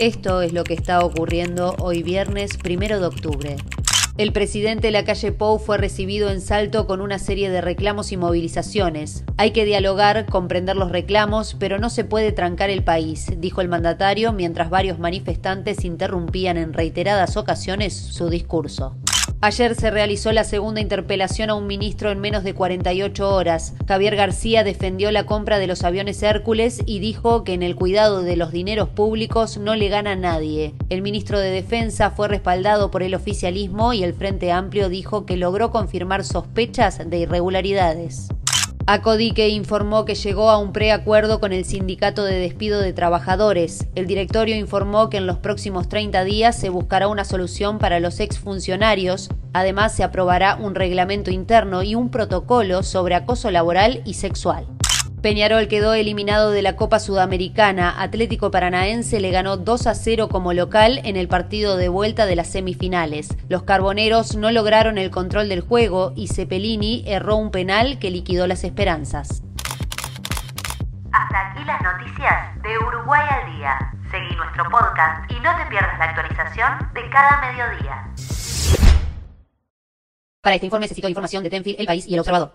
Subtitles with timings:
[0.00, 3.56] Esto es lo que está ocurriendo hoy viernes primero de octubre.
[4.16, 9.24] El presidente Lacalle Pou fue recibido en Salto con una serie de reclamos y movilizaciones.
[9.36, 13.68] Hay que dialogar, comprender los reclamos, pero no se puede trancar el país, dijo el
[13.68, 18.96] mandatario mientras varios manifestantes interrumpían en reiteradas ocasiones su discurso.
[19.42, 23.72] Ayer se realizó la segunda interpelación a un ministro en menos de 48 horas.
[23.88, 28.20] Javier García defendió la compra de los aviones Hércules y dijo que en el cuidado
[28.20, 30.74] de los dineros públicos no le gana nadie.
[30.90, 35.38] El ministro de Defensa fue respaldado por el oficialismo y el Frente Amplio dijo que
[35.38, 38.28] logró confirmar sospechas de irregularidades.
[38.92, 43.86] Acodique informó que llegó a un preacuerdo con el sindicato de despido de trabajadores.
[43.94, 48.18] El directorio informó que en los próximos 30 días se buscará una solución para los
[48.18, 49.28] exfuncionarios.
[49.52, 54.66] Además, se aprobará un reglamento interno y un protocolo sobre acoso laboral y sexual.
[55.22, 58.00] Peñarol quedó eliminado de la Copa Sudamericana.
[58.00, 62.36] Atlético Paranaense le ganó 2 a 0 como local en el partido de vuelta de
[62.36, 63.36] las semifinales.
[63.48, 68.46] Los carboneros no lograron el control del juego y Cepelini erró un penal que liquidó
[68.46, 69.42] las esperanzas.
[71.12, 73.92] Hasta aquí las noticias de Uruguay al día.
[74.10, 78.89] Seguí nuestro podcast y no te pierdas la actualización de cada mediodía.
[80.42, 82.48] Para este informe necesito información de Tenfield, El País y El Observador.